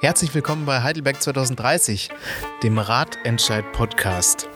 Herzlich 0.00 0.34
willkommen 0.34 0.66
bei 0.66 0.82
Heidelberg 0.82 1.22
2030, 1.22 2.10
dem 2.62 2.78
Ratentscheid-Podcast. 2.78 4.48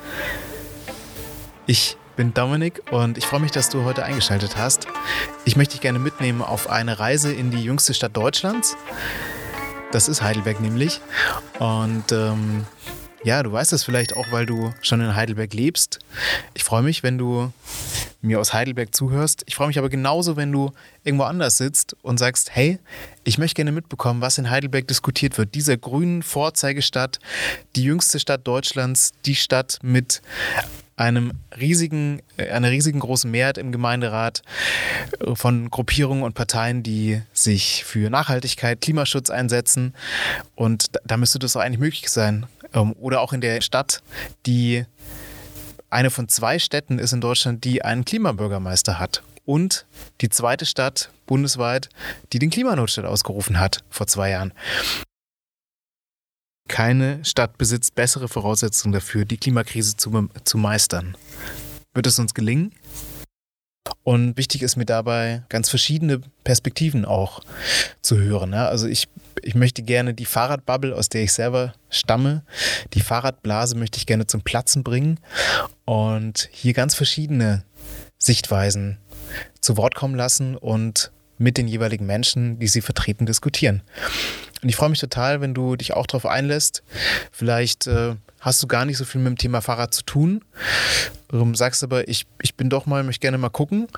Ich 1.67 1.96
bin 2.17 2.35
Dominik 2.35 2.82
und 2.93 3.19
ich 3.19 3.27
freue 3.27 3.41
mich, 3.41 3.51
dass 3.51 3.69
du 3.69 3.85
heute 3.85 4.04
eingeschaltet 4.04 4.56
hast. 4.56 4.87
Ich 5.45 5.56
möchte 5.56 5.72
dich 5.72 5.80
gerne 5.80 5.98
mitnehmen 5.98 6.43
auf 6.43 6.69
eine 6.69 6.98
Reise 6.98 7.33
in 7.33 7.51
die 7.51 7.62
jüngste 7.62 7.95
Stadt 7.95 8.17
Deutschlands. 8.17 8.77
Das 9.93 10.09
ist 10.09 10.23
Heidelberg 10.23 10.61
nämlich. 10.61 11.01
Und 11.59 12.12
ähm, 12.12 12.66
ja, 13.23 13.43
du 13.43 13.52
weißt 13.52 13.73
es 13.73 13.84
vielleicht 13.84 14.16
auch, 14.16 14.30
weil 14.30 14.46
du 14.46 14.73
schon 14.82 15.00
in 15.00 15.14
Heidelberg 15.14 15.52
lebst. 15.52 15.98
Ich 16.55 16.64
freue 16.64 16.82
mich, 16.82 17.02
wenn 17.02 17.18
du 17.18 17.52
mir 18.23 18.41
aus 18.41 18.52
Heidelberg 18.52 18.95
zuhörst. 18.95 19.43
Ich 19.46 19.55
freue 19.55 19.68
mich 19.68 19.79
aber 19.79 19.89
genauso, 19.89 20.37
wenn 20.37 20.52
du 20.52 20.73
irgendwo 21.05 21.25
anders 21.25 21.57
sitzt 21.57 21.96
und 22.02 22.19
sagst, 22.19 22.55
hey, 22.55 22.79
ich 23.25 23.39
möchte 23.39 23.57
gerne 23.57 23.73
mitbekommen, 23.73 24.20
was 24.20 24.39
in 24.39 24.50
Heidelberg 24.50 24.87
diskutiert 24.89 25.39
wird. 25.39 25.55
Dieser 25.55 25.77
grünen 25.77 26.23
Vorzeigestadt, 26.23 27.19
die 27.77 27.84
jüngste 27.84 28.20
Stadt 28.20 28.46
Deutschlands, 28.46 29.12
die 29.24 29.34
Stadt 29.34 29.79
mit 29.83 30.23
einem 31.01 31.33
riesigen, 31.59 32.20
äh, 32.37 32.51
einer 32.51 32.70
riesigen 32.70 33.01
großen 33.01 33.30
Mehrheit 33.30 33.56
im 33.56 33.73
Gemeinderat 33.73 34.43
äh, 35.21 35.34
von 35.34 35.71
Gruppierungen 35.71 36.23
und 36.23 36.34
Parteien, 36.34 36.82
die 36.82 37.23
sich 37.32 37.84
für 37.84 38.10
Nachhaltigkeit, 38.10 38.82
Klimaschutz 38.82 39.30
einsetzen. 39.30 39.95
Und 40.55 40.88
da 41.05 41.16
müsste 41.16 41.38
das 41.38 41.57
auch 41.57 41.62
eigentlich 41.62 41.80
möglich 41.80 42.10
sein. 42.10 42.46
Ähm, 42.74 42.93
oder 43.01 43.23
auch 43.23 43.32
in 43.32 43.41
der 43.41 43.62
Stadt, 43.62 44.02
die 44.45 44.84
eine 45.91 46.11
von 46.11 46.29
zwei 46.29 46.59
Städten 46.59 46.99
ist 46.99 47.12
in 47.12 47.21
Deutschland, 47.21 47.65
die 47.65 47.83
einen 47.85 48.05
Klimabürgermeister 48.05 48.99
hat. 48.99 49.23
Und 49.45 49.87
die 50.21 50.29
zweite 50.29 50.65
Stadt 50.65 51.11
bundesweit, 51.27 51.89
die 52.33 52.39
den 52.39 52.51
Klimanotstand 52.51 53.07
ausgerufen 53.07 53.59
hat 53.59 53.83
vor 53.91 54.07
zwei 54.07 54.30
Jahren. 54.30 54.53
Keine 56.69 57.25
Stadt 57.25 57.59
besitzt 57.59 57.97
bessere 57.97 58.29
Voraussetzungen 58.29 58.93
dafür, 58.93 59.24
die 59.24 59.38
Klimakrise 59.38 59.97
zu, 59.97 60.29
zu 60.45 60.57
meistern. 60.57 61.16
Wird 61.93 62.07
es 62.07 62.19
uns 62.21 62.35
gelingen? 62.35 62.73
Und 64.04 64.37
wichtig 64.37 64.62
ist 64.62 64.77
mir 64.77 64.87
dabei, 64.87 65.43
ganz 65.49 65.69
verschiedene 65.69 66.21
Perspektiven 66.44 67.04
auch 67.04 67.41
zu 68.03 68.19
hören. 68.19 68.54
Also 68.54 68.87
ich, 68.87 69.09
ich 69.43 69.56
möchte 69.56 69.82
gerne 69.82 70.15
die 70.15 70.27
Fahrradbubble, 70.27 70.94
aus 70.94 71.09
der 71.09 71.25
ich 71.25 71.32
selber 71.32 71.75
stamme, 71.88 72.44
die 72.94 73.00
Fahrradblase 73.00 73.77
möchte 73.77 73.99
ich 73.99 74.06
gerne 74.06 74.27
zum 74.27 74.43
Platzen 74.43 74.84
bringen 74.84 75.19
und 75.91 76.49
hier 76.53 76.72
ganz 76.72 76.94
verschiedene 76.94 77.65
Sichtweisen 78.16 78.99
zu 79.60 79.77
Wort 79.77 79.97
kommen 79.97 80.15
lassen 80.15 80.56
und 80.56 81.10
mit 81.37 81.59
den 81.59 81.66
jeweiligen 81.66 82.06
Menschen, 82.06 82.60
die 82.60 82.69
sie 82.69 82.81
vertreten, 82.81 83.27
diskutieren. 83.27 83.82
Und 84.62 84.69
ich 84.69 84.77
freue 84.77 84.91
mich 84.91 85.00
total, 85.00 85.41
wenn 85.41 85.53
du 85.53 85.75
dich 85.75 85.94
auch 85.94 86.06
darauf 86.06 86.27
einlässt. 86.27 86.84
Vielleicht 87.32 87.88
äh, 87.88 88.15
hast 88.38 88.62
du 88.62 88.69
gar 88.69 88.84
nicht 88.84 88.99
so 88.99 89.05
viel 89.05 89.21
mit 89.21 89.31
dem 89.31 89.38
Thema 89.38 89.62
Fahrrad 89.62 89.93
zu 89.93 90.05
tun, 90.05 90.44
ähm, 91.32 91.56
sagst 91.56 91.82
aber, 91.82 92.06
ich, 92.06 92.25
ich 92.41 92.54
bin 92.54 92.71
doch 92.71 92.87
mal, 92.87 93.03
möchte 93.03 93.22
gerne 93.22 93.38
mal 93.38 93.49
gucken. 93.49 93.88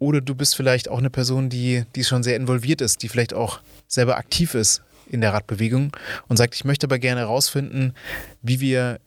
Oder 0.00 0.20
du 0.20 0.34
bist 0.34 0.56
vielleicht 0.56 0.88
auch 0.88 0.98
eine 0.98 1.10
Person, 1.10 1.48
die, 1.48 1.84
die 1.94 2.02
schon 2.02 2.24
sehr 2.24 2.34
involviert 2.34 2.80
ist, 2.80 3.04
die 3.04 3.08
vielleicht 3.08 3.34
auch 3.34 3.60
selber 3.86 4.16
aktiv 4.16 4.54
ist 4.54 4.82
in 5.08 5.20
der 5.20 5.32
Radbewegung 5.32 5.92
und 6.26 6.38
sagt, 6.38 6.56
ich 6.56 6.64
möchte 6.64 6.88
aber 6.88 6.98
gerne 6.98 7.20
herausfinden, 7.20 7.94
wie 8.42 8.58
wir 8.58 8.98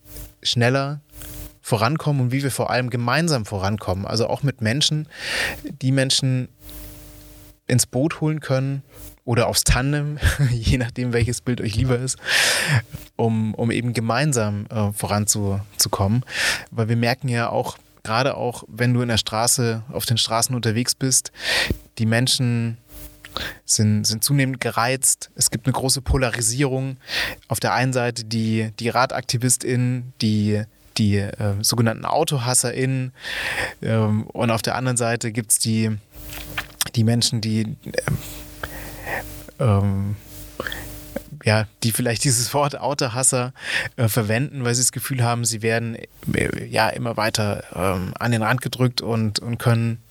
schneller 0.42 1.02
vorankommen 1.60 2.22
und 2.22 2.32
wie 2.32 2.42
wir 2.42 2.50
vor 2.50 2.70
allem 2.70 2.90
gemeinsam 2.90 3.44
vorankommen. 3.44 4.06
Also 4.06 4.28
auch 4.28 4.42
mit 4.42 4.60
Menschen, 4.60 5.08
die 5.64 5.92
Menschen 5.92 6.48
ins 7.66 7.86
Boot 7.86 8.20
holen 8.20 8.40
können 8.40 8.82
oder 9.24 9.46
aufs 9.46 9.64
Tandem, 9.64 10.18
je 10.50 10.78
nachdem, 10.78 11.12
welches 11.12 11.40
Bild 11.40 11.60
euch 11.60 11.76
lieber 11.76 11.98
ist, 11.98 12.18
um, 13.16 13.54
um 13.54 13.70
eben 13.70 13.92
gemeinsam 13.92 14.66
äh, 14.70 14.92
voranzukommen. 14.92 16.24
Weil 16.70 16.88
wir 16.88 16.96
merken 16.96 17.28
ja 17.28 17.48
auch, 17.48 17.78
gerade 18.02 18.36
auch, 18.36 18.64
wenn 18.66 18.94
du 18.94 19.02
in 19.02 19.08
der 19.08 19.18
Straße, 19.18 19.82
auf 19.92 20.06
den 20.06 20.16
Straßen 20.16 20.54
unterwegs 20.54 20.94
bist, 20.94 21.32
die 21.98 22.06
Menschen 22.06 22.78
sind, 23.64 24.04
sind 24.04 24.24
zunehmend 24.24 24.60
gereizt. 24.60 25.30
Es 25.36 25.50
gibt 25.50 25.66
eine 25.66 25.72
große 25.72 26.02
Polarisierung. 26.02 26.96
Auf 27.48 27.60
der 27.60 27.72
einen 27.72 27.92
Seite 27.92 28.24
die, 28.24 28.72
die 28.80 28.88
RadaktivistInnen, 28.88 30.12
die 30.20 30.64
die 31.00 31.16
äh, 31.16 31.54
sogenannten 31.62 32.04
AutohasserInnen 32.04 33.12
ähm, 33.82 34.24
und 34.26 34.50
auf 34.50 34.62
der 34.62 34.76
anderen 34.76 34.96
Seite 34.96 35.32
gibt 35.32 35.50
es 35.52 35.58
die, 35.58 35.90
die 36.94 37.04
Menschen, 37.04 37.40
die 37.40 37.62
äh, 39.58 39.64
ähm, 39.64 40.16
ja, 41.42 41.66
die 41.82 41.92
vielleicht 41.92 42.24
dieses 42.24 42.52
Wort 42.52 42.78
Autohasser 42.78 43.54
äh, 43.96 44.08
verwenden, 44.08 44.64
weil 44.64 44.74
sie 44.74 44.82
das 44.82 44.92
Gefühl 44.92 45.24
haben, 45.24 45.44
sie 45.46 45.62
werden 45.62 45.96
äh, 46.34 46.66
ja 46.66 46.90
immer 46.90 47.16
weiter 47.16 47.64
ähm, 47.74 48.12
an 48.18 48.30
den 48.30 48.42
Rand 48.42 48.60
gedrückt 48.60 49.00
und, 49.00 49.38
und 49.38 49.58
können 49.58 50.02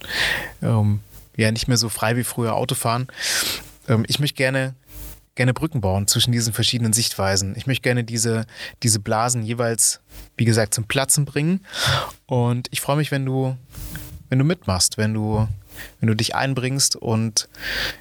ähm, 0.64 1.02
ja 1.38 1.52
nicht 1.52 1.68
mehr 1.68 1.78
so 1.78 1.88
frei 1.88 2.16
wie 2.16 2.24
früher 2.24 2.56
Auto 2.56 2.74
fahren. 2.74 3.08
Ähm, 3.88 4.06
ich 4.08 4.20
möchte 4.20 4.38
gerne 4.38 4.74
gerne 5.40 5.54
Brücken 5.54 5.80
bauen 5.80 6.06
zwischen 6.06 6.34
diesen 6.34 6.52
verschiedenen 6.52 6.92
Sichtweisen. 6.92 7.56
Ich 7.56 7.66
möchte 7.66 7.84
gerne 7.84 8.04
diese, 8.04 8.46
diese 8.84 9.00
Blasen 9.00 9.42
jeweils, 9.42 10.02
wie 10.36 10.44
gesagt, 10.44 10.74
zum 10.74 10.84
Platzen 10.84 11.24
bringen. 11.24 11.62
Und 12.26 12.68
ich 12.72 12.82
freue 12.82 12.98
mich, 12.98 13.10
wenn 13.10 13.26
du, 13.26 13.56
wenn 14.28 14.38
du 14.38 14.44
mitmachst, 14.44 14.98
wenn 14.98 15.14
du, 15.14 15.48
wenn 16.02 16.08
du 16.08 16.14
dich 16.14 16.36
einbringst 16.36 16.98
und 16.98 17.48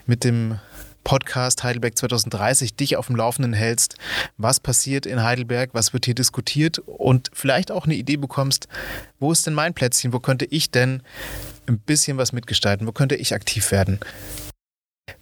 mit 0.04 0.24
dem 0.24 0.58
Podcast 1.04 1.62
Heidelberg 1.62 1.96
2030 1.96 2.74
dich 2.74 2.96
auf 2.96 3.06
dem 3.06 3.14
Laufenden 3.14 3.52
hältst, 3.52 3.94
was 4.36 4.58
passiert 4.58 5.06
in 5.06 5.22
Heidelberg, 5.22 5.70
was 5.74 5.92
wird 5.92 6.06
hier 6.06 6.16
diskutiert 6.16 6.80
und 6.80 7.30
vielleicht 7.32 7.70
auch 7.70 7.84
eine 7.84 7.94
Idee 7.94 8.16
bekommst, 8.16 8.66
wo 9.20 9.30
ist 9.30 9.46
denn 9.46 9.54
mein 9.54 9.74
Plätzchen, 9.74 10.12
wo 10.12 10.18
könnte 10.18 10.44
ich 10.46 10.72
denn 10.72 11.04
ein 11.68 11.78
bisschen 11.78 12.18
was 12.18 12.32
mitgestalten, 12.32 12.84
wo 12.88 12.90
könnte 12.90 13.14
ich 13.14 13.32
aktiv 13.32 13.70
werden. 13.70 14.00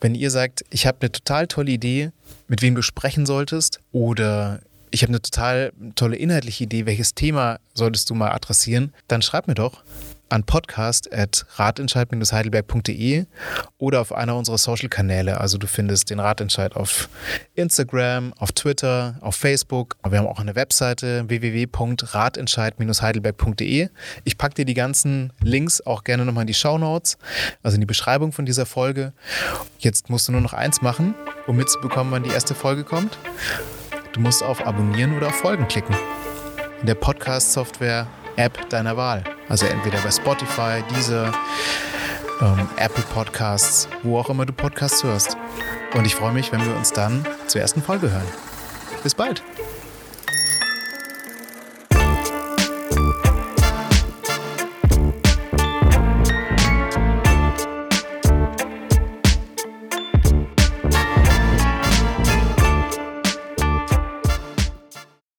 Wenn 0.00 0.14
ihr 0.14 0.30
sagt, 0.30 0.64
ich 0.70 0.86
habe 0.86 0.98
eine 1.00 1.12
total 1.12 1.46
tolle 1.46 1.70
Idee, 1.70 2.10
mit 2.48 2.62
wem 2.62 2.74
du 2.74 2.82
sprechen 2.82 3.26
solltest 3.26 3.80
oder 3.92 4.60
ich 4.90 5.02
habe 5.02 5.10
eine 5.10 5.22
total 5.22 5.72
tolle 5.94 6.16
inhaltliche 6.16 6.64
Idee, 6.64 6.86
welches 6.86 7.14
Thema 7.14 7.58
solltest 7.74 8.08
du 8.10 8.14
mal 8.14 8.30
adressieren, 8.30 8.92
dann 9.08 9.22
schreib 9.22 9.48
mir 9.48 9.54
doch 9.54 9.82
an 10.28 10.44
podcast.ratentscheid-heidelberg.de 10.44 13.24
oder 13.78 14.00
auf 14.00 14.12
einer 14.12 14.36
unserer 14.36 14.58
Social-Kanäle. 14.58 15.40
Also 15.40 15.56
du 15.58 15.66
findest 15.66 16.10
den 16.10 16.20
Ratentscheid 16.20 16.76
auf 16.76 17.08
Instagram, 17.54 18.34
auf 18.38 18.52
Twitter, 18.52 19.16
auf 19.20 19.34
Facebook. 19.36 19.96
Wir 20.08 20.18
haben 20.18 20.26
auch 20.26 20.40
eine 20.40 20.54
Webseite 20.54 21.28
www.ratentscheid-heidelberg.de. 21.28 23.88
Ich 24.24 24.38
packe 24.38 24.54
dir 24.54 24.64
die 24.64 24.74
ganzen 24.74 25.32
Links 25.42 25.80
auch 25.80 26.04
gerne 26.04 26.24
nochmal 26.24 26.42
in 26.42 26.48
die 26.48 26.54
Show 26.54 26.78
Notes, 26.78 27.18
also 27.62 27.76
in 27.76 27.80
die 27.80 27.86
Beschreibung 27.86 28.32
von 28.32 28.46
dieser 28.46 28.66
Folge. 28.66 29.12
Jetzt 29.78 30.10
musst 30.10 30.26
du 30.28 30.32
nur 30.32 30.40
noch 30.40 30.54
eins 30.54 30.82
machen, 30.82 31.14
um 31.46 31.56
mitzubekommen, 31.56 32.12
wann 32.12 32.24
die 32.24 32.30
erste 32.30 32.54
Folge 32.54 32.84
kommt. 32.84 33.18
Du 34.12 34.20
musst 34.20 34.42
auf 34.42 34.66
Abonnieren 34.66 35.16
oder 35.16 35.28
auf 35.28 35.36
Folgen 35.36 35.68
klicken. 35.68 35.94
In 36.80 36.86
der 36.86 36.94
Podcast-Software 36.94 38.06
App 38.36 38.68
deiner 38.70 38.96
Wahl. 38.96 39.35
Also 39.48 39.66
entweder 39.66 39.98
bei 40.00 40.10
Spotify, 40.10 40.82
Deezer, 40.90 41.32
ähm, 42.40 42.68
Apple 42.76 43.04
Podcasts, 43.14 43.88
wo 44.02 44.18
auch 44.18 44.28
immer 44.28 44.46
du 44.46 44.52
Podcasts 44.52 45.02
hörst. 45.04 45.36
Und 45.94 46.04
ich 46.04 46.14
freue 46.14 46.32
mich, 46.32 46.52
wenn 46.52 46.64
wir 46.64 46.76
uns 46.76 46.92
dann 46.92 47.24
zur 47.46 47.60
ersten 47.60 47.82
Folge 47.82 48.10
hören. 48.10 48.26
Bis 49.02 49.14
bald! 49.14 49.42